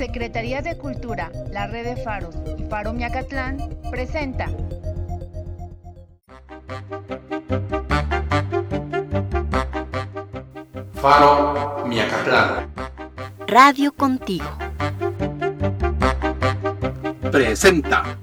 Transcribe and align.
Secretaría 0.00 0.62
de 0.62 0.78
Cultura, 0.78 1.30
la 1.50 1.66
Red 1.66 1.84
de 1.84 2.02
Faros 2.02 2.34
y 2.56 2.62
Faro 2.70 2.94
Miacatlán 2.94 3.58
presenta 3.90 4.46
Faro 10.94 11.84
Miacatlán. 11.86 12.70
Radio 13.46 13.92
contigo. 13.92 14.48
Presenta. 17.30 18.16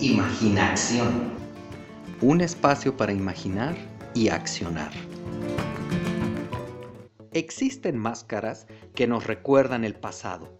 Imaginación. 0.00 1.30
Un 2.20 2.40
espacio 2.40 2.96
para 2.96 3.12
imaginar 3.12 3.76
y 4.12 4.28
accionar. 4.28 4.90
Existen 7.36 7.98
máscaras 7.98 8.66
que 8.94 9.06
nos 9.06 9.26
recuerdan 9.26 9.84
el 9.84 9.94
pasado, 9.94 10.58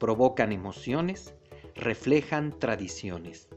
provocan 0.00 0.50
emociones, 0.50 1.32
reflejan 1.76 2.58
tradiciones. 2.58 3.48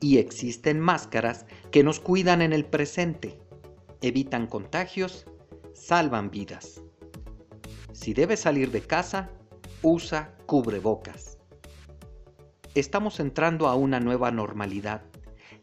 Y 0.00 0.16
existen 0.16 0.80
máscaras 0.80 1.44
que 1.70 1.84
nos 1.84 2.00
cuidan 2.00 2.40
en 2.40 2.54
el 2.54 2.64
presente, 2.64 3.38
evitan 4.00 4.46
contagios, 4.46 5.26
salvan 5.74 6.30
vidas. 6.30 6.80
Si 7.92 8.14
debes 8.14 8.40
salir 8.40 8.70
de 8.70 8.80
casa, 8.80 9.30
usa 9.82 10.34
cubrebocas. 10.46 11.36
Estamos 12.74 13.20
entrando 13.20 13.68
a 13.68 13.74
una 13.74 14.00
nueva 14.00 14.30
normalidad 14.30 15.02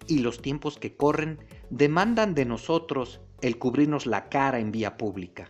y 0.06 0.20
los 0.20 0.40
tiempos 0.40 0.78
que 0.78 0.96
corren 0.96 1.40
demandan 1.72 2.36
de 2.36 2.46
nosotros 2.46 3.22
el 3.42 3.58
cubrirnos 3.58 4.06
la 4.06 4.30
cara 4.30 4.60
en 4.60 4.72
vía 4.72 4.98
pública. 4.98 5.50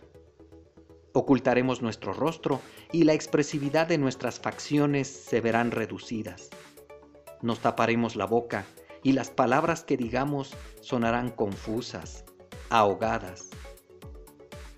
Ocultaremos 1.16 1.80
nuestro 1.80 2.12
rostro 2.12 2.60
y 2.92 3.04
la 3.04 3.14
expresividad 3.14 3.86
de 3.86 3.96
nuestras 3.96 4.38
facciones 4.38 5.08
se 5.08 5.40
verán 5.40 5.70
reducidas. 5.70 6.50
Nos 7.40 7.60
taparemos 7.60 8.16
la 8.16 8.26
boca 8.26 8.66
y 9.02 9.12
las 9.12 9.30
palabras 9.30 9.82
que 9.82 9.96
digamos 9.96 10.54
sonarán 10.82 11.30
confusas, 11.30 12.26
ahogadas. 12.68 13.48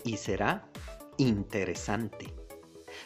Y 0.05 0.15
será 0.15 0.69
interesante, 1.17 2.33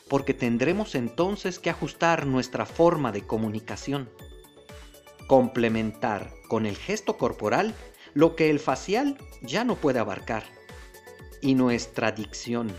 porque 0.09 0.35
tendremos 0.35 0.93
entonces 0.93 1.57
que 1.57 1.71
ajustar 1.71 2.27
nuestra 2.27 2.67
forma 2.67 3.11
de 3.11 3.25
comunicación, 3.25 4.11
complementar 5.25 6.31
con 6.49 6.67
el 6.67 6.77
gesto 6.77 7.17
corporal 7.17 7.73
lo 8.13 8.35
que 8.35 8.51
el 8.51 8.59
facial 8.59 9.17
ya 9.41 9.63
no 9.63 9.73
puede 9.73 9.97
abarcar, 9.97 10.43
y 11.41 11.55
nuestra 11.55 12.11
dicción 12.11 12.71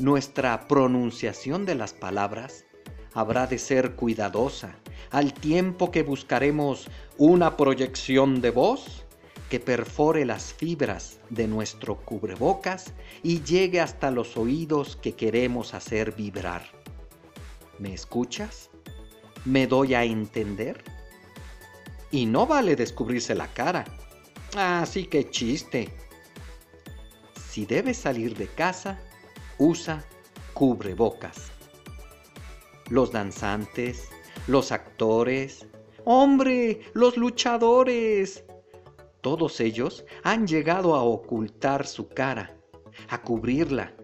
nuestra 0.00 0.66
pronunciación 0.66 1.66
de 1.66 1.74
las 1.74 1.92
palabras 1.92 2.64
habrá 3.12 3.46
de 3.46 3.58
ser 3.58 3.96
cuidadosa, 3.96 4.74
al 5.10 5.34
tiempo 5.34 5.90
que 5.90 6.02
buscaremos 6.02 6.88
una 7.18 7.56
proyección 7.56 8.40
de 8.40 8.50
voz 8.50 9.04
que 9.50 9.60
perfore 9.60 10.24
las 10.24 10.54
fibras 10.54 11.18
de 11.28 11.46
nuestro 11.46 11.96
cubrebocas 11.96 12.94
y 13.22 13.42
llegue 13.42 13.80
hasta 13.80 14.10
los 14.10 14.38
oídos 14.38 14.96
que 14.96 15.12
queremos 15.12 15.74
hacer 15.74 16.12
vibrar. 16.12 16.64
¿Me 17.78 17.92
escuchas? 17.92 18.70
¿Me 19.44 19.66
doy 19.66 19.94
a 19.94 20.04
entender? 20.04 20.82
Y 22.10 22.24
no 22.24 22.46
vale 22.46 22.74
descubrirse 22.74 23.34
la 23.34 23.48
cara. 23.48 23.84
Así 24.56 25.04
que 25.04 25.28
chiste. 25.28 25.90
Si 27.50 27.66
debes 27.66 27.98
salir 27.98 28.36
de 28.36 28.46
casa, 28.46 28.98
usa 29.60 30.02
cubrebocas. 30.54 31.52
Los 32.88 33.12
danzantes, 33.12 34.08
los 34.46 34.72
actores, 34.72 35.66
hombre, 36.04 36.80
los 36.94 37.18
luchadores. 37.18 38.44
Todos 39.20 39.60
ellos 39.60 40.06
han 40.24 40.46
llegado 40.46 40.94
a 40.94 41.02
ocultar 41.02 41.86
su 41.86 42.08
cara, 42.08 42.56
a 43.10 43.20
cubrirla, 43.20 43.94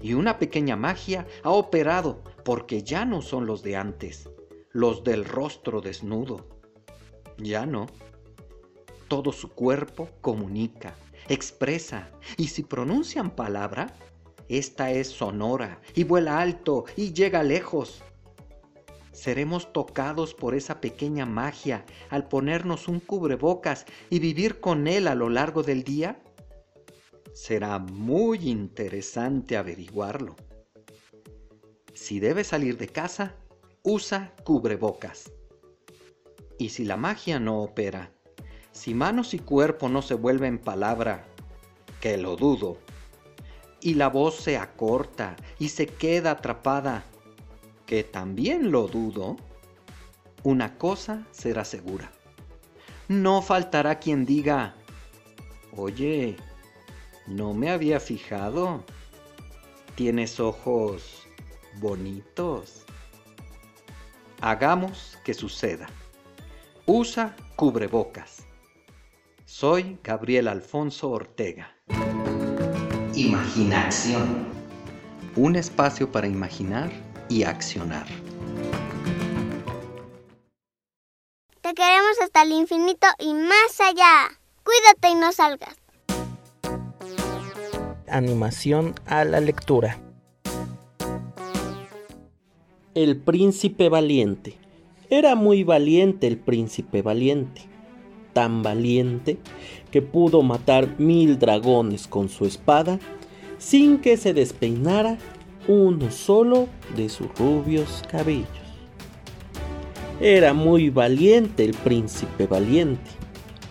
y 0.00 0.14
una 0.14 0.38
pequeña 0.38 0.76
magia 0.76 1.26
ha 1.42 1.50
operado 1.50 2.24
porque 2.42 2.82
ya 2.82 3.04
no 3.04 3.20
son 3.20 3.46
los 3.46 3.62
de 3.62 3.76
antes, 3.76 4.30
los 4.70 5.04
del 5.04 5.26
rostro 5.26 5.82
desnudo. 5.82 6.48
Ya 7.36 7.66
no. 7.66 7.86
Todo 9.08 9.30
su 9.30 9.50
cuerpo 9.50 10.08
comunica, 10.22 10.94
expresa, 11.28 12.10
y 12.38 12.48
si 12.48 12.62
pronuncian 12.62 13.30
palabra, 13.30 13.94
esta 14.58 14.90
es 14.90 15.08
sonora 15.08 15.80
y 15.94 16.04
vuela 16.04 16.40
alto 16.40 16.84
y 16.94 17.14
llega 17.14 17.42
lejos. 17.42 18.02
¿Seremos 19.12 19.72
tocados 19.72 20.34
por 20.34 20.54
esa 20.54 20.80
pequeña 20.80 21.24
magia 21.24 21.86
al 22.10 22.28
ponernos 22.28 22.86
un 22.86 23.00
cubrebocas 23.00 23.86
y 24.10 24.18
vivir 24.18 24.60
con 24.60 24.88
él 24.88 25.08
a 25.08 25.14
lo 25.14 25.30
largo 25.30 25.62
del 25.62 25.84
día? 25.84 26.22
Será 27.32 27.78
muy 27.78 28.50
interesante 28.50 29.56
averiguarlo. 29.56 30.36
Si 31.94 32.20
debes 32.20 32.48
salir 32.48 32.76
de 32.76 32.88
casa, 32.88 33.36
usa 33.82 34.34
cubrebocas. 34.44 35.32
Y 36.58 36.68
si 36.68 36.84
la 36.84 36.98
magia 36.98 37.40
no 37.40 37.62
opera, 37.62 38.12
si 38.70 38.92
manos 38.92 39.32
y 39.32 39.38
cuerpo 39.38 39.88
no 39.88 40.02
se 40.02 40.14
vuelven 40.14 40.58
palabra, 40.58 41.24
que 42.02 42.18
lo 42.18 42.36
dudo, 42.36 42.76
y 43.82 43.94
la 43.94 44.08
voz 44.08 44.36
se 44.36 44.56
acorta 44.56 45.36
y 45.58 45.68
se 45.68 45.86
queda 45.86 46.30
atrapada, 46.32 47.04
que 47.84 48.04
también 48.04 48.70
lo 48.70 48.86
dudo, 48.86 49.36
una 50.44 50.78
cosa 50.78 51.26
será 51.32 51.64
segura. 51.64 52.12
No 53.08 53.42
faltará 53.42 53.98
quien 53.98 54.24
diga, 54.24 54.76
oye, 55.76 56.36
no 57.26 57.52
me 57.54 57.70
había 57.70 57.98
fijado, 57.98 58.84
tienes 59.96 60.38
ojos 60.38 61.26
bonitos. 61.80 62.84
Hagamos 64.40 65.18
que 65.24 65.34
suceda. 65.34 65.88
Usa 66.86 67.36
cubrebocas. 67.56 68.44
Soy 69.44 69.98
Gabriel 70.02 70.48
Alfonso 70.48 71.10
Ortega. 71.10 71.76
Imaginación. 73.14 74.46
Un 75.36 75.56
espacio 75.56 76.10
para 76.10 76.26
imaginar 76.26 76.90
y 77.28 77.42
accionar. 77.42 78.06
Te 81.60 81.74
queremos 81.74 82.18
hasta 82.22 82.42
el 82.42 82.52
infinito 82.52 83.06
y 83.18 83.34
más 83.34 83.80
allá. 83.80 84.30
Cuídate 84.64 85.10
y 85.10 85.14
no 85.16 85.30
salgas. 85.32 85.76
Animación 88.08 88.94
a 89.04 89.26
la 89.26 89.40
lectura. 89.40 90.00
El 92.94 93.18
príncipe 93.18 93.90
valiente. 93.90 94.56
Era 95.10 95.34
muy 95.34 95.64
valiente 95.64 96.28
el 96.28 96.38
príncipe 96.38 97.02
valiente. 97.02 97.60
Tan 98.32 98.62
valiente 98.62 99.38
que 99.92 100.02
pudo 100.02 100.42
matar 100.42 100.98
mil 100.98 101.38
dragones 101.38 102.08
con 102.08 102.28
su 102.28 102.46
espada 102.46 102.98
sin 103.58 103.98
que 103.98 104.16
se 104.16 104.34
despeinara 104.34 105.18
uno 105.68 106.10
solo 106.10 106.66
de 106.96 107.08
sus 107.08 107.28
rubios 107.38 108.02
cabellos. 108.10 108.48
Era 110.20 110.54
muy 110.54 110.90
valiente 110.90 111.64
el 111.64 111.74
príncipe 111.74 112.46
valiente. 112.46 113.10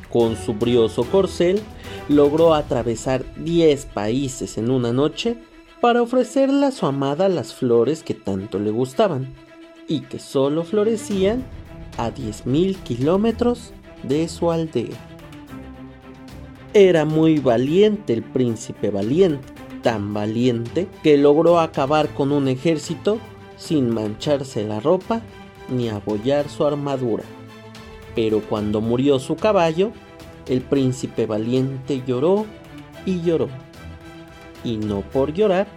Con 0.10 0.38
su 0.38 0.54
brioso 0.54 1.04
corcel 1.04 1.60
logró 2.08 2.54
atravesar 2.54 3.24
diez 3.38 3.86
países 3.86 4.58
en 4.58 4.70
una 4.70 4.94
noche 4.94 5.38
para 5.82 6.02
ofrecerle 6.02 6.68
a 6.68 6.72
su 6.72 6.86
amada 6.86 7.28
las 7.28 7.54
flores 7.54 8.04
que 8.04 8.14
tanto 8.14 8.60
le 8.60 8.72
gustaban 8.72 9.34
y 9.88 10.02
que 10.02 10.20
solo 10.20 10.64
florecían 10.64 11.44
a 11.98 12.12
diez 12.12 12.46
mil 12.46 12.78
kilómetros 12.78 13.74
de 14.04 14.28
su 14.28 14.52
aldea. 14.52 15.11
Era 16.74 17.04
muy 17.04 17.40
valiente 17.40 18.14
el 18.14 18.24
príncipe 18.24 18.92
valiente, 18.92 19.46
tan 19.84 20.14
valiente 20.14 20.88
que 21.04 21.18
logró 21.18 21.60
acabar 21.60 22.14
con 22.14 22.32
un 22.32 22.48
ejército 22.48 23.18
sin 23.58 23.90
mancharse 23.90 24.64
la 24.64 24.80
ropa 24.80 25.22
ni 25.68 25.90
abollar 25.90 26.48
su 26.48 26.66
armadura. 26.66 27.26
Pero 28.16 28.40
cuando 28.40 28.80
murió 28.80 29.20
su 29.20 29.36
caballo, 29.36 29.92
el 30.48 30.62
príncipe 30.62 31.26
valiente 31.26 32.04
lloró 32.08 32.46
y 33.06 33.22
lloró. 33.22 33.50
Y 34.64 34.78
no 34.78 35.02
por 35.02 35.34
llorar, 35.34 35.68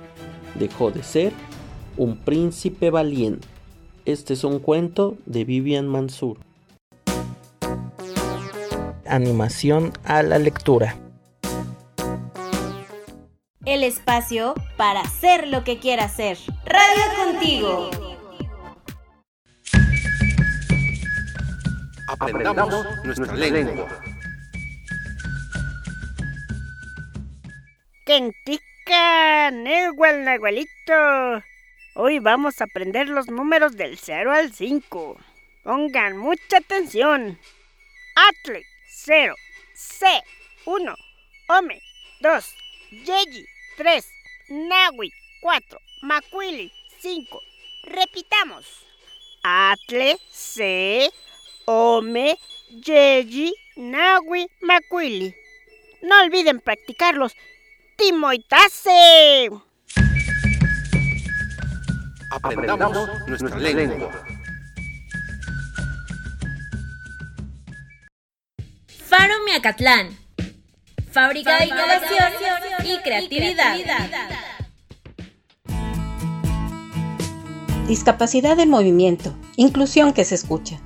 dejó 0.57 0.93
de 0.93 1.03
ser 1.03 1.33
un 1.97 2.19
príncipe 2.19 2.91
valiente. 2.91 3.49
Este 4.05 4.35
es 4.35 4.45
un 4.45 4.61
cuento 4.61 5.17
de 5.27 5.45
Vivian 5.45 5.89
Mansur 5.89 6.44
animación 9.07 9.93
a 10.05 10.23
la 10.23 10.39
lectura. 10.39 10.97
el 13.67 13.83
espacio 13.83 14.55
para 14.77 15.01
hacer 15.01 15.49
lo 15.49 15.65
que 15.65 15.79
quiera 15.79 16.05
hacer. 16.05 16.39
Radio 16.65 17.25
contigo. 17.25 17.91
Aprendamos 22.09 22.87
nuestra 23.05 23.35
lengua. 23.35 23.89
Kentica, 28.05 29.51
Nehual, 29.51 30.25
Nahuelito. 30.25 31.43
Hoy 31.97 32.19
vamos 32.19 32.61
a 32.61 32.65
aprender 32.65 33.09
los 33.09 33.29
números 33.29 33.77
del 33.77 33.97
0 33.97 34.33
al 34.33 34.53
5. 34.53 35.17
Pongan 35.63 36.19
mucha 36.19 36.59
atención. 36.59 37.39
Atle, 38.15 38.63
0. 38.95 39.35
C, 39.75 40.07
1. 40.65 40.95
Ome, 41.49 41.81
2. 42.21 42.55
Yeji, 42.91 43.45
3. 43.77 44.05
Nahui, 44.51 45.11
4. 45.43 45.79
Macuili, 46.03 46.73
5. 47.01 47.41
Repitamos. 47.85 48.65
Atle, 49.43 50.17
C, 50.31 51.11
Ome, 51.67 52.39
Yeji, 52.71 53.53
Nahui, 53.77 54.49
Macuili. 54.63 55.35
No 56.03 56.23
olviden 56.23 56.61
practicarlos. 56.61 57.35
¡Timoitase! 57.97 59.51
Aprendamos 62.31 63.09
nuestra 63.27 63.59
lengua. 63.59 64.34
Faro 69.65 69.77
Miacatlán. 69.79 70.19
Fábrica 71.11 71.59
de 71.59 71.67
innovación 71.67 72.33
y 72.85 72.99
creatividad. 72.99 73.77
Discapacidad 77.89 78.61
en 78.61 78.69
movimiento. 78.69 79.35
Inclusión 79.57 80.13
que 80.13 80.27
se 80.27 80.35
escucha. 80.35 80.79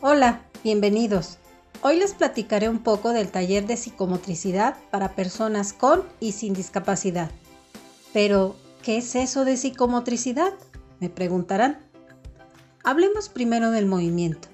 Hola, 0.00 0.42
bienvenidos. 0.62 1.38
Hoy 1.80 1.98
les 1.98 2.14
platicaré 2.14 2.68
un 2.68 2.78
poco 2.78 3.12
del 3.12 3.28
taller 3.32 3.66
de 3.66 3.76
psicomotricidad 3.76 4.76
para 4.92 5.16
personas 5.16 5.72
con 5.72 6.04
y 6.20 6.32
sin 6.32 6.54
discapacidad. 6.54 7.32
Pero, 8.12 8.54
¿qué 8.84 8.98
es 8.98 9.16
eso 9.16 9.44
de 9.44 9.56
psicomotricidad? 9.56 10.52
Me 11.00 11.08
preguntarán. 11.08 11.80
Hablemos 12.84 13.28
primero 13.28 13.72
del 13.72 13.86
movimiento. 13.86 14.51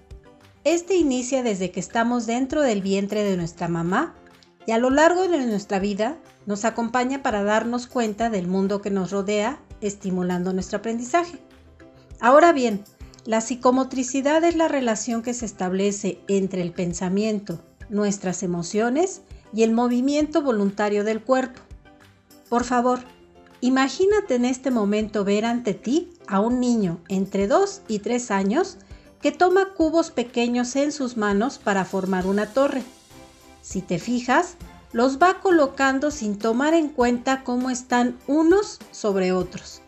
Este 0.64 0.96
inicia 0.96 1.42
desde 1.42 1.70
que 1.70 1.80
estamos 1.80 2.26
dentro 2.26 2.62
del 2.62 2.82
vientre 2.82 3.22
de 3.22 3.36
nuestra 3.36 3.68
mamá 3.68 4.14
y 4.66 4.72
a 4.72 4.78
lo 4.78 4.90
largo 4.90 5.28
de 5.28 5.46
nuestra 5.46 5.78
vida 5.78 6.18
nos 6.46 6.64
acompaña 6.64 7.22
para 7.22 7.42
darnos 7.42 7.86
cuenta 7.86 8.28
del 8.28 8.48
mundo 8.48 8.82
que 8.82 8.90
nos 8.90 9.10
rodea, 9.10 9.60
estimulando 9.80 10.52
nuestro 10.52 10.78
aprendizaje. 10.78 11.38
Ahora 12.20 12.52
bien, 12.52 12.82
la 13.24 13.40
psicomotricidad 13.40 14.42
es 14.44 14.56
la 14.56 14.68
relación 14.68 15.22
que 15.22 15.34
se 15.34 15.46
establece 15.46 16.20
entre 16.28 16.62
el 16.62 16.72
pensamiento, 16.72 17.62
nuestras 17.88 18.42
emociones 18.42 19.22
y 19.52 19.62
el 19.62 19.72
movimiento 19.72 20.42
voluntario 20.42 21.04
del 21.04 21.22
cuerpo. 21.22 21.60
Por 22.48 22.64
favor, 22.64 23.00
imagínate 23.60 24.34
en 24.34 24.44
este 24.44 24.70
momento 24.70 25.24
ver 25.24 25.44
ante 25.44 25.74
ti 25.74 26.10
a 26.26 26.40
un 26.40 26.58
niño 26.58 27.00
entre 27.08 27.46
2 27.46 27.82
y 27.86 28.00
3 28.00 28.30
años 28.30 28.78
que 29.20 29.32
toma 29.32 29.74
cubos 29.74 30.10
pequeños 30.10 30.76
en 30.76 30.92
sus 30.92 31.16
manos 31.16 31.58
para 31.58 31.84
formar 31.84 32.26
una 32.26 32.46
torre. 32.46 32.82
Si 33.62 33.82
te 33.82 33.98
fijas, 33.98 34.56
los 34.92 35.18
va 35.18 35.40
colocando 35.40 36.10
sin 36.10 36.38
tomar 36.38 36.74
en 36.74 36.88
cuenta 36.88 37.44
cómo 37.44 37.70
están 37.70 38.16
unos 38.26 38.78
sobre 38.90 39.32
otros. 39.32 39.82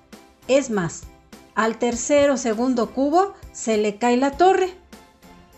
Es 0.49 0.71
más, 0.71 1.03
al 1.55 1.79
tercer 1.79 2.31
o 2.31 2.37
segundo 2.37 2.91
cubo 2.91 3.35
se 3.53 3.79
le 3.79 3.97
cae 3.97 4.17
la 4.17 4.33
torre. 4.33 4.75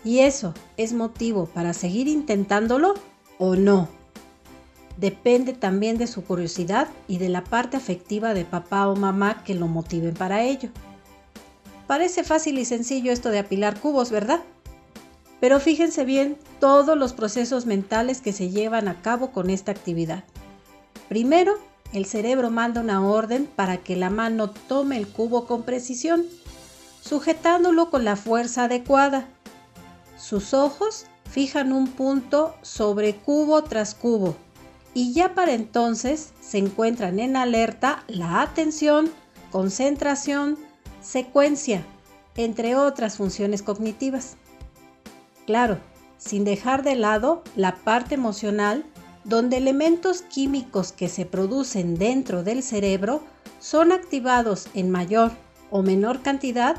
¿Y 0.03 0.19
eso 0.19 0.53
es 0.77 0.93
motivo 0.93 1.45
para 1.45 1.73
seguir 1.73 2.07
intentándolo 2.07 2.93
o 3.37 3.55
no? 3.55 3.87
Depende 4.97 5.53
también 5.53 5.97
de 5.97 6.07
su 6.07 6.23
curiosidad 6.23 6.87
y 7.07 7.17
de 7.17 7.29
la 7.29 7.43
parte 7.43 7.77
afectiva 7.77 8.33
de 8.33 8.45
papá 8.45 8.87
o 8.87 8.95
mamá 8.95 9.43
que 9.43 9.55
lo 9.55 9.67
motiven 9.67 10.13
para 10.13 10.43
ello. 10.43 10.69
Parece 11.93 12.23
fácil 12.23 12.57
y 12.57 12.65
sencillo 12.65 13.11
esto 13.11 13.29
de 13.29 13.37
apilar 13.37 13.79
cubos, 13.79 14.09
¿verdad? 14.09 14.39
Pero 15.39 15.59
fíjense 15.59 16.05
bien 16.05 16.39
todos 16.59 16.97
los 16.97 17.13
procesos 17.13 17.67
mentales 17.67 18.19
que 18.19 18.33
se 18.33 18.49
llevan 18.49 18.87
a 18.87 19.03
cabo 19.03 19.31
con 19.31 19.51
esta 19.51 19.73
actividad. 19.73 20.23
Primero, 21.07 21.53
el 21.93 22.05
cerebro 22.05 22.49
manda 22.49 22.81
una 22.81 23.07
orden 23.07 23.45
para 23.45 23.77
que 23.77 23.95
la 23.95 24.09
mano 24.09 24.49
tome 24.49 24.97
el 24.97 25.07
cubo 25.07 25.45
con 25.45 25.61
precisión, 25.61 26.25
sujetándolo 27.03 27.91
con 27.91 28.05
la 28.05 28.15
fuerza 28.15 28.63
adecuada. 28.63 29.27
Sus 30.17 30.55
ojos 30.55 31.05
fijan 31.29 31.71
un 31.71 31.85
punto 31.89 32.55
sobre 32.63 33.17
cubo 33.17 33.63
tras 33.65 33.93
cubo 33.93 34.35
y 34.95 35.13
ya 35.13 35.35
para 35.35 35.53
entonces 35.53 36.31
se 36.41 36.57
encuentran 36.57 37.19
en 37.19 37.35
alerta 37.35 38.03
la 38.07 38.41
atención, 38.41 39.11
concentración, 39.51 40.57
secuencia, 41.03 41.85
entre 42.35 42.75
otras 42.75 43.17
funciones 43.17 43.61
cognitivas. 43.61 44.37
Claro, 45.45 45.77
sin 46.17 46.45
dejar 46.45 46.83
de 46.83 46.95
lado 46.95 47.43
la 47.55 47.75
parte 47.75 48.15
emocional, 48.15 48.85
donde 49.23 49.57
elementos 49.57 50.21
químicos 50.21 50.91
que 50.91 51.09
se 51.09 51.25
producen 51.25 51.95
dentro 51.95 52.43
del 52.43 52.63
cerebro 52.63 53.21
son 53.59 53.91
activados 53.91 54.67
en 54.73 54.89
mayor 54.89 55.31
o 55.69 55.81
menor 55.81 56.21
cantidad, 56.21 56.77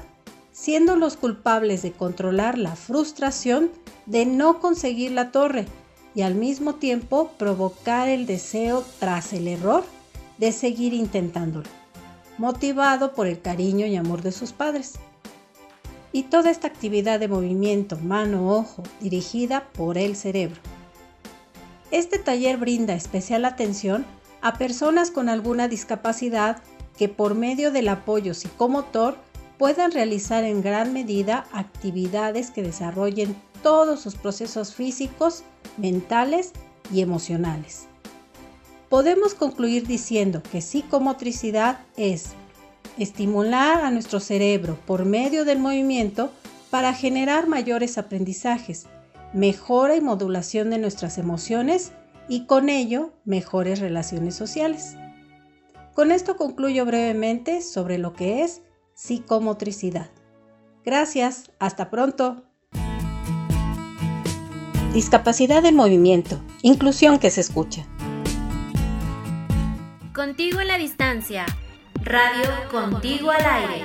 siendo 0.52 0.96
los 0.96 1.16
culpables 1.16 1.82
de 1.82 1.92
controlar 1.92 2.58
la 2.58 2.76
frustración 2.76 3.70
de 4.06 4.26
no 4.26 4.60
conseguir 4.60 5.12
la 5.12 5.30
torre 5.30 5.66
y 6.14 6.22
al 6.22 6.34
mismo 6.34 6.76
tiempo 6.76 7.32
provocar 7.38 8.08
el 8.08 8.26
deseo 8.26 8.84
tras 9.00 9.32
el 9.32 9.48
error 9.48 9.84
de 10.38 10.52
seguir 10.52 10.92
intentándolo 10.94 11.83
motivado 12.38 13.12
por 13.12 13.26
el 13.26 13.40
cariño 13.40 13.86
y 13.86 13.96
amor 13.96 14.22
de 14.22 14.32
sus 14.32 14.52
padres. 14.52 14.94
Y 16.12 16.24
toda 16.24 16.50
esta 16.50 16.68
actividad 16.68 17.20
de 17.20 17.28
movimiento 17.28 17.96
mano-ojo 17.96 18.82
dirigida 19.00 19.68
por 19.72 19.98
el 19.98 20.16
cerebro. 20.16 20.60
Este 21.90 22.18
taller 22.18 22.56
brinda 22.56 22.94
especial 22.94 23.44
atención 23.44 24.04
a 24.40 24.58
personas 24.58 25.10
con 25.10 25.28
alguna 25.28 25.68
discapacidad 25.68 26.58
que 26.96 27.08
por 27.08 27.34
medio 27.34 27.72
del 27.72 27.88
apoyo 27.88 28.34
psicomotor 28.34 29.16
puedan 29.58 29.92
realizar 29.92 30.44
en 30.44 30.62
gran 30.62 30.92
medida 30.92 31.46
actividades 31.52 32.50
que 32.50 32.62
desarrollen 32.62 33.34
todos 33.62 34.00
sus 34.00 34.14
procesos 34.14 34.74
físicos, 34.74 35.42
mentales 35.78 36.52
y 36.92 37.00
emocionales 37.00 37.88
podemos 38.94 39.34
concluir 39.34 39.88
diciendo 39.88 40.40
que 40.52 40.60
psicomotricidad 40.60 41.80
es 41.96 42.34
estimular 42.96 43.84
a 43.84 43.90
nuestro 43.90 44.20
cerebro 44.20 44.78
por 44.86 45.04
medio 45.04 45.44
del 45.44 45.58
movimiento 45.58 46.30
para 46.70 46.94
generar 46.94 47.48
mayores 47.48 47.98
aprendizajes, 47.98 48.86
mejora 49.32 49.96
y 49.96 50.00
modulación 50.00 50.70
de 50.70 50.78
nuestras 50.78 51.18
emociones 51.18 51.90
y 52.28 52.46
con 52.46 52.68
ello 52.68 53.10
mejores 53.24 53.80
relaciones 53.80 54.36
sociales. 54.36 54.94
Con 55.92 56.12
esto 56.12 56.36
concluyo 56.36 56.86
brevemente 56.86 57.62
sobre 57.62 57.98
lo 57.98 58.12
que 58.12 58.44
es 58.44 58.62
psicomotricidad. 58.94 60.10
Gracias, 60.84 61.50
hasta 61.58 61.90
pronto. 61.90 62.44
Discapacidad 64.92 65.64
en 65.64 65.74
movimiento, 65.74 66.40
inclusión 66.62 67.18
que 67.18 67.32
se 67.32 67.40
escucha. 67.40 67.88
Contigo 70.14 70.60
en 70.60 70.68
la 70.68 70.78
distancia. 70.78 71.44
Radio 72.04 72.48
Contigo 72.70 73.32
al 73.32 73.44
aire. 73.44 73.84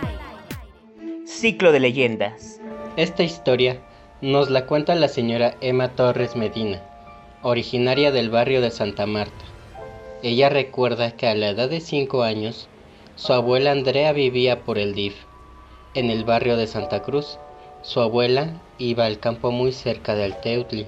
Ciclo 1.25 1.71
de 1.71 1.79
leyendas. 1.79 2.61
Esta 2.97 3.23
historia 3.23 3.81
nos 4.21 4.51
la 4.51 4.67
cuenta 4.67 4.93
la 4.93 5.07
señora 5.07 5.55
Emma 5.59 5.95
Torres 5.95 6.35
Medina, 6.35 6.83
originaria 7.41 8.11
del 8.11 8.29
barrio 8.29 8.61
de 8.61 8.69
Santa 8.69 9.07
Marta. 9.07 9.43
Ella 10.21 10.49
recuerda 10.49 11.13
que 11.13 11.25
a 11.25 11.33
la 11.33 11.49
edad 11.49 11.67
de 11.67 11.81
5 11.81 12.21
años, 12.21 12.67
su 13.15 13.33
abuela 13.33 13.71
Andrea 13.71 14.13
vivía 14.13 14.63
por 14.63 14.77
el 14.77 14.93
DIF, 14.93 15.15
en 15.95 16.11
el 16.11 16.25
barrio 16.25 16.57
de 16.57 16.67
Santa 16.67 17.01
Cruz. 17.01 17.39
Su 17.81 18.01
abuela 18.01 18.53
iba 18.77 19.05
al 19.07 19.19
campo 19.19 19.49
muy 19.49 19.71
cerca 19.71 20.13
del 20.13 20.39
Teutli. 20.41 20.85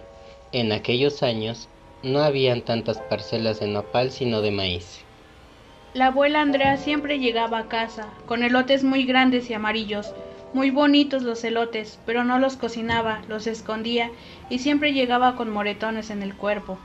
En 0.51 0.71
aquellos 0.71 1.24
años 1.24 1.67
no 2.03 2.19
habían 2.19 2.62
tantas 2.62 3.00
parcelas 3.00 3.60
de 3.60 3.65
nopal 3.65 4.12
sino 4.12 4.41
de 4.41 4.51
maíz. 4.51 5.03
La 5.93 6.07
abuela 6.07 6.39
Andrea 6.39 6.77
siempre 6.77 7.19
llegaba 7.19 7.60
a 7.60 7.67
casa, 7.67 8.07
con 8.25 8.43
elotes 8.43 8.81
muy 8.86 9.03
grandes 9.03 9.50
y 9.50 9.53
amarillos, 9.53 10.13
muy 10.53 10.71
bonitos 10.71 11.21
los 11.24 11.43
elotes, 11.43 12.00
pero 12.05 12.24
no 12.24 12.39
los 12.39 12.55
cocinaba, 12.55 13.21
los 13.27 13.45
escondía 13.45 14.10
y 14.50 14.60
siempre 14.60 14.93
llegaba 14.93 15.36
con 15.36 15.50
moretones 15.50 16.10
en 16.10 16.24
el 16.24 16.33
cuerpo. 16.33 16.77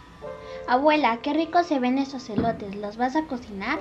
Abuela, 0.66 1.20
qué 1.22 1.34
rico 1.34 1.62
se 1.62 1.78
ven 1.78 1.98
esos 1.98 2.28
elotes. 2.30 2.74
¿Los 2.74 2.96
vas 2.96 3.14
a 3.14 3.26
cocinar? 3.26 3.78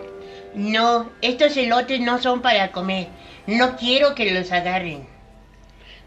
No, 0.54 1.10
estos 1.24 1.58
elotes 1.58 2.02
no 2.02 2.20
son 2.20 2.44
para 2.44 2.72
comer. 2.72 3.08
No 3.48 3.78
quiero 3.78 4.14
que 4.14 4.32
los 4.32 4.52
agarren. 4.52 5.08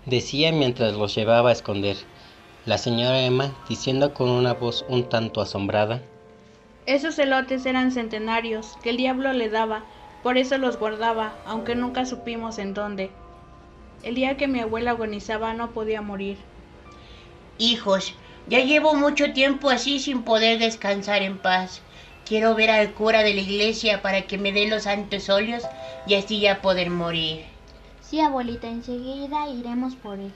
Decía 0.06 0.52
mientras 0.52 0.94
los 0.94 1.12
llevaba 1.16 1.50
a 1.50 1.52
esconder. 1.52 1.96
La 2.66 2.78
señora 2.78 3.20
Emma, 3.20 3.52
diciendo 3.68 4.14
con 4.14 4.30
una 4.30 4.54
voz 4.54 4.84
un 4.88 5.08
tanto 5.08 5.40
asombrada. 5.40 6.02
Esos 6.88 7.18
elotes 7.18 7.66
eran 7.66 7.92
centenarios 7.92 8.78
que 8.82 8.88
el 8.88 8.96
diablo 8.96 9.34
le 9.34 9.50
daba, 9.50 9.82
por 10.22 10.38
eso 10.38 10.56
los 10.56 10.78
guardaba, 10.78 11.34
aunque 11.44 11.74
nunca 11.74 12.06
supimos 12.06 12.56
en 12.56 12.72
dónde. 12.72 13.10
El 14.02 14.14
día 14.14 14.38
que 14.38 14.48
mi 14.48 14.60
abuela 14.60 14.92
agonizaba 14.92 15.52
no 15.52 15.72
podía 15.72 16.00
morir. 16.00 16.38
Hijos, 17.58 18.14
ya 18.46 18.60
llevo 18.60 18.94
mucho 18.94 19.34
tiempo 19.34 19.68
así 19.68 19.98
sin 19.98 20.22
poder 20.22 20.58
descansar 20.58 21.20
en 21.20 21.36
paz. 21.36 21.82
Quiero 22.24 22.54
ver 22.54 22.70
al 22.70 22.94
cura 22.94 23.22
de 23.22 23.34
la 23.34 23.42
iglesia 23.42 24.00
para 24.00 24.22
que 24.22 24.38
me 24.38 24.50
dé 24.50 24.66
los 24.66 24.84
santos 24.84 25.28
óleos 25.28 25.64
y 26.06 26.14
así 26.14 26.40
ya 26.40 26.62
poder 26.62 26.88
morir. 26.88 27.44
Sí, 28.00 28.18
abuelita, 28.20 28.66
enseguida 28.66 29.46
iremos 29.50 29.94
por 29.94 30.18
él. 30.18 30.32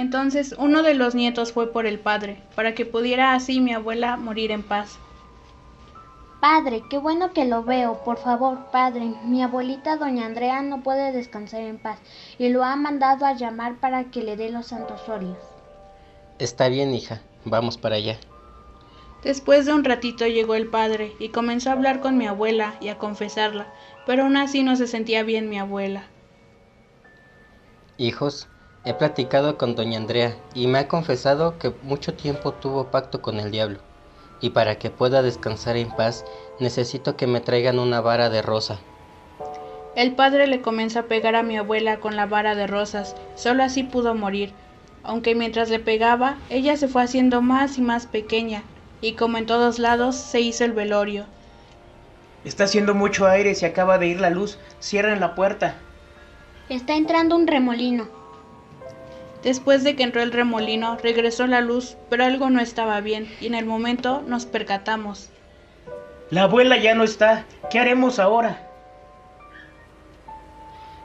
Entonces 0.00 0.54
uno 0.56 0.82
de 0.82 0.94
los 0.94 1.14
nietos 1.14 1.52
fue 1.52 1.72
por 1.72 1.84
el 1.84 1.98
padre, 1.98 2.42
para 2.56 2.74
que 2.74 2.86
pudiera 2.86 3.34
así 3.34 3.60
mi 3.60 3.74
abuela 3.74 4.16
morir 4.16 4.50
en 4.50 4.62
paz. 4.62 4.98
Padre, 6.40 6.82
qué 6.88 6.96
bueno 6.96 7.34
que 7.34 7.44
lo 7.44 7.62
veo. 7.64 8.02
Por 8.02 8.16
favor, 8.16 8.70
padre, 8.72 9.12
mi 9.26 9.42
abuelita 9.42 9.98
doña 9.98 10.24
Andrea 10.24 10.62
no 10.62 10.82
puede 10.82 11.12
descansar 11.12 11.60
en 11.60 11.76
paz 11.76 11.98
y 12.38 12.48
lo 12.48 12.64
ha 12.64 12.76
mandado 12.76 13.26
a 13.26 13.34
llamar 13.34 13.76
para 13.76 14.04
que 14.04 14.22
le 14.22 14.38
dé 14.38 14.48
los 14.48 14.68
santos 14.68 15.06
óleos. 15.06 15.36
Está 16.38 16.68
bien, 16.68 16.94
hija, 16.94 17.20
vamos 17.44 17.76
para 17.76 17.96
allá. 17.96 18.18
Después 19.22 19.66
de 19.66 19.74
un 19.74 19.84
ratito 19.84 20.26
llegó 20.26 20.54
el 20.54 20.68
padre 20.68 21.12
y 21.18 21.28
comenzó 21.28 21.68
a 21.68 21.74
hablar 21.74 22.00
con 22.00 22.16
mi 22.16 22.26
abuela 22.26 22.76
y 22.80 22.88
a 22.88 22.96
confesarla, 22.96 23.70
pero 24.06 24.22
aún 24.22 24.38
así 24.38 24.62
no 24.62 24.76
se 24.76 24.86
sentía 24.86 25.24
bien 25.24 25.50
mi 25.50 25.58
abuela. 25.58 26.04
Hijos, 27.98 28.48
he 28.84 28.94
platicado 28.94 29.58
con 29.58 29.74
doña 29.74 29.98
Andrea 29.98 30.36
y 30.54 30.66
me 30.66 30.78
ha 30.78 30.88
confesado 30.88 31.58
que 31.58 31.72
mucho 31.82 32.14
tiempo 32.14 32.52
tuvo 32.52 32.86
pacto 32.86 33.20
con 33.20 33.38
el 33.38 33.50
diablo, 33.50 33.78
y 34.40 34.50
para 34.50 34.78
que 34.78 34.90
pueda 34.90 35.22
descansar 35.22 35.76
en 35.76 35.90
paz 35.90 36.24
necesito 36.58 37.16
que 37.16 37.26
me 37.26 37.40
traigan 37.40 37.78
una 37.78 38.00
vara 38.00 38.30
de 38.30 38.42
rosa. 38.42 38.78
El 39.96 40.12
padre 40.14 40.46
le 40.46 40.62
comenzó 40.62 41.00
a 41.00 41.04
pegar 41.04 41.34
a 41.34 41.42
mi 41.42 41.58
abuela 41.58 41.98
con 41.98 42.16
la 42.16 42.26
vara 42.26 42.54
de 42.54 42.66
rosas, 42.66 43.16
solo 43.34 43.62
así 43.62 43.82
pudo 43.82 44.14
morir, 44.14 44.52
aunque 45.02 45.34
mientras 45.34 45.68
le 45.68 45.78
pegaba, 45.78 46.38
ella 46.48 46.76
se 46.76 46.88
fue 46.88 47.02
haciendo 47.02 47.42
más 47.42 47.76
y 47.76 47.82
más 47.82 48.06
pequeña, 48.06 48.62
y 49.00 49.12
como 49.12 49.38
en 49.38 49.46
todos 49.46 49.78
lados, 49.78 50.14
se 50.14 50.40
hizo 50.40 50.64
el 50.64 50.72
velorio. 50.72 51.26
Está 52.44 52.64
haciendo 52.64 52.94
mucho 52.94 53.26
aire, 53.26 53.54
se 53.54 53.66
acaba 53.66 53.98
de 53.98 54.06
ir 54.06 54.20
la 54.20 54.30
luz, 54.30 54.58
cierren 54.80 55.20
la 55.20 55.34
puerta. 55.34 55.74
Está 56.68 56.94
entrando 56.94 57.36
un 57.36 57.46
remolino. 57.46 58.19
Después 59.42 59.84
de 59.84 59.96
que 59.96 60.02
entró 60.02 60.22
el 60.22 60.32
remolino, 60.32 60.96
regresó 61.02 61.46
la 61.46 61.60
luz, 61.60 61.96
pero 62.08 62.24
algo 62.24 62.50
no 62.50 62.60
estaba 62.60 63.00
bien, 63.00 63.32
y 63.40 63.46
en 63.46 63.54
el 63.54 63.64
momento 63.64 64.22
nos 64.26 64.46
percatamos. 64.46 65.30
La 66.30 66.42
abuela 66.42 66.76
ya 66.76 66.94
no 66.94 67.04
está. 67.04 67.44
¿Qué 67.70 67.78
haremos 67.78 68.18
ahora? 68.18 68.66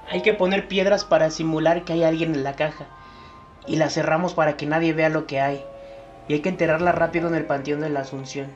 Hay 0.10 0.22
que 0.22 0.34
poner 0.34 0.68
piedras 0.68 1.04
para 1.04 1.32
simular 1.32 1.84
que 1.84 1.94
hay 1.94 2.04
alguien 2.04 2.36
en 2.36 2.44
la 2.44 2.56
caja 2.56 2.86
y 3.68 3.78
la 3.78 3.90
cerramos 3.90 4.34
para 4.34 4.58
que 4.58 4.66
nadie 4.66 4.94
vea 4.94 5.10
lo 5.10 5.26
que 5.26 5.42
hay. 5.42 5.64
Y 6.28 6.34
hay 6.34 6.40
que 6.42 6.50
enterrarla 6.50 6.92
rápido 6.92 7.28
en 7.28 7.36
el 7.36 7.46
Panteón 7.46 7.82
de 7.82 7.90
la 7.90 8.02
Asunción. 8.02 8.52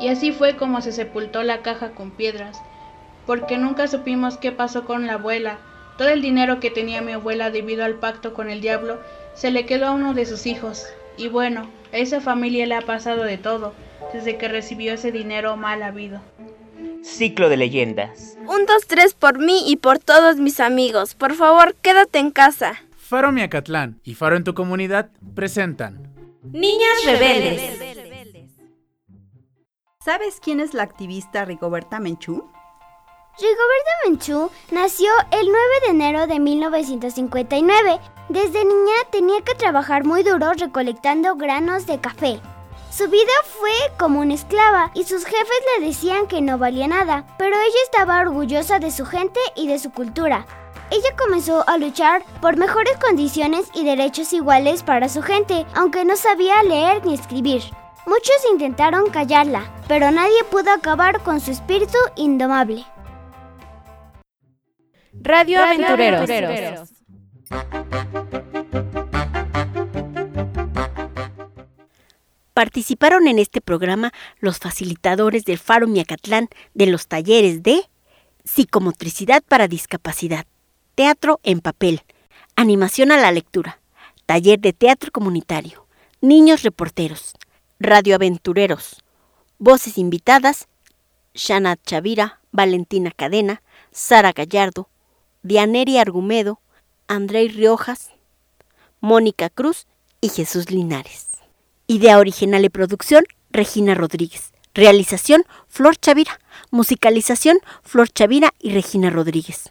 Y 0.00 0.08
así 0.08 0.32
fue 0.32 0.56
como 0.56 0.80
se 0.80 0.92
sepultó 0.92 1.42
la 1.42 1.62
caja 1.62 1.90
con 1.90 2.10
piedras, 2.10 2.60
porque 3.26 3.58
nunca 3.58 3.86
supimos 3.86 4.38
qué 4.38 4.52
pasó 4.52 4.84
con 4.84 5.06
la 5.06 5.14
abuela. 5.14 5.58
Todo 5.96 6.08
el 6.08 6.22
dinero 6.22 6.58
que 6.58 6.70
tenía 6.70 7.02
mi 7.02 7.12
abuela 7.12 7.50
debido 7.50 7.84
al 7.84 7.94
pacto 7.94 8.34
con 8.34 8.50
el 8.50 8.60
diablo 8.60 8.98
se 9.34 9.50
le 9.50 9.66
quedó 9.66 9.86
a 9.86 9.92
uno 9.92 10.14
de 10.14 10.26
sus 10.26 10.46
hijos. 10.46 10.86
Y 11.16 11.28
bueno, 11.28 11.70
a 11.92 11.98
esa 11.98 12.20
familia 12.20 12.66
le 12.66 12.74
ha 12.74 12.80
pasado 12.80 13.22
de 13.22 13.38
todo, 13.38 13.74
desde 14.12 14.36
que 14.36 14.48
recibió 14.48 14.94
ese 14.94 15.12
dinero 15.12 15.56
mal 15.56 15.82
habido. 15.82 16.20
Ciclo 17.02 17.48
de 17.48 17.58
leyendas. 17.58 18.36
Un, 18.48 18.66
dos, 18.66 18.86
tres 18.88 19.14
por 19.14 19.38
mí 19.38 19.62
y 19.66 19.76
por 19.76 19.98
todos 19.98 20.36
mis 20.36 20.58
amigos. 20.58 21.14
Por 21.14 21.34
favor, 21.34 21.76
quédate 21.76 22.18
en 22.18 22.30
casa. 22.30 22.82
Faro 22.96 23.30
Miacatlán 23.30 24.00
y 24.02 24.14
Faro 24.14 24.36
en 24.36 24.44
tu 24.44 24.54
comunidad 24.54 25.10
presentan 25.34 26.12
Niñas 26.42 27.04
Rebeldes. 27.04 27.78
¿Sabes 30.04 30.40
quién 30.42 30.60
es 30.60 30.74
la 30.74 30.82
activista 30.82 31.44
Rigoberta 31.44 32.00
Menchú? 32.00 32.50
Rigoberta 33.36 33.90
Menchú 34.04 34.50
nació 34.70 35.10
el 35.32 35.46
9 35.46 35.58
de 35.86 35.90
enero 35.90 36.28
de 36.28 36.38
1959. 36.38 37.98
Desde 38.28 38.64
niña 38.64 38.94
tenía 39.10 39.40
que 39.40 39.56
trabajar 39.56 40.04
muy 40.04 40.22
duro 40.22 40.52
recolectando 40.52 41.34
granos 41.34 41.84
de 41.86 42.00
café. 42.00 42.40
Su 42.92 43.08
vida 43.08 43.32
fue 43.58 43.72
como 43.98 44.20
una 44.20 44.34
esclava 44.34 44.92
y 44.94 45.02
sus 45.02 45.24
jefes 45.24 45.48
le 45.80 45.86
decían 45.86 46.28
que 46.28 46.42
no 46.42 46.58
valía 46.58 46.86
nada, 46.86 47.26
pero 47.36 47.56
ella 47.56 47.82
estaba 47.82 48.20
orgullosa 48.20 48.78
de 48.78 48.92
su 48.92 49.04
gente 49.04 49.40
y 49.56 49.66
de 49.66 49.80
su 49.80 49.90
cultura. 49.90 50.46
Ella 50.92 51.16
comenzó 51.18 51.68
a 51.68 51.76
luchar 51.76 52.22
por 52.40 52.56
mejores 52.56 52.96
condiciones 52.98 53.66
y 53.74 53.84
derechos 53.84 54.32
iguales 54.32 54.84
para 54.84 55.08
su 55.08 55.22
gente, 55.22 55.66
aunque 55.74 56.04
no 56.04 56.14
sabía 56.14 56.62
leer 56.62 57.04
ni 57.04 57.14
escribir. 57.14 57.64
Muchos 58.06 58.36
intentaron 58.52 59.10
callarla, 59.10 59.64
pero 59.88 60.12
nadie 60.12 60.44
pudo 60.52 60.70
acabar 60.70 61.20
con 61.24 61.40
su 61.40 61.50
espíritu 61.50 61.98
indomable. 62.14 62.86
Radio, 65.20 65.62
Aventureros. 65.62 66.90
Participaron 72.52 73.26
en 73.26 73.38
este 73.38 73.60
programa 73.60 74.12
los 74.38 74.58
facilitadores 74.58 75.44
del 75.44 75.58
Faro 75.58 75.88
Miacatlán 75.88 76.48
de 76.74 76.86
los 76.86 77.08
talleres 77.08 77.62
de 77.62 77.82
Psicomotricidad 78.44 79.42
para 79.42 79.66
Discapacidad, 79.68 80.46
Teatro 80.94 81.40
en 81.42 81.60
Papel, 81.60 82.02
Animación 82.56 83.10
a 83.10 83.16
la 83.16 83.32
Lectura, 83.32 83.80
Taller 84.26 84.60
de 84.60 84.72
Teatro 84.72 85.10
Comunitario, 85.10 85.86
Niños 86.20 86.62
Reporteros, 86.62 87.34
Radioaventureros, 87.80 89.02
Voces 89.58 89.98
invitadas, 89.98 90.68
Shanat 91.34 91.80
Chavira, 91.84 92.40
Valentina 92.52 93.10
Cadena, 93.10 93.62
Sara 93.90 94.32
Gallardo, 94.32 94.88
Dianeri 95.44 95.98
Argumedo, 95.98 96.58
Andrei 97.06 97.48
Riojas, 97.48 98.12
Mónica 99.00 99.50
Cruz 99.50 99.86
y 100.22 100.30
Jesús 100.30 100.70
Linares. 100.70 101.32
Idea 101.86 102.18
original 102.18 102.64
y 102.64 102.70
producción, 102.70 103.24
Regina 103.50 103.94
Rodríguez. 103.94 104.54
Realización, 104.72 105.44
Flor 105.68 105.96
Chavira. 105.96 106.40
Musicalización, 106.70 107.58
Flor 107.82 108.08
Chavira 108.08 108.54
y 108.58 108.72
Regina 108.72 109.10
Rodríguez. 109.10 109.70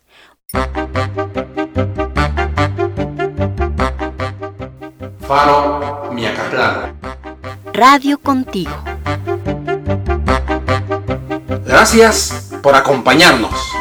Faro 5.28 6.12
Miacatlán. 6.14 7.00
Radio 7.74 8.20
contigo. 8.20 8.76
Gracias 11.66 12.52
por 12.62 12.76
acompañarnos. 12.76 13.73